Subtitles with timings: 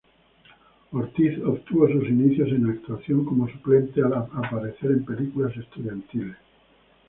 [0.93, 6.37] Ortiz obtuvo sus inicios en actuación como suplente al aparecer en películas estudiantiles.